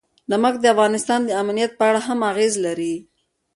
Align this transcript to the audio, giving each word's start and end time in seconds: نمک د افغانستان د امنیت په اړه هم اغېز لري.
نمک 0.31 0.55
د 0.61 0.65
افغانستان 0.73 1.19
د 1.25 1.29
امنیت 1.41 1.71
په 1.77 1.83
اړه 1.89 2.01
هم 2.07 2.19
اغېز 2.31 2.53
لري. 2.65 2.95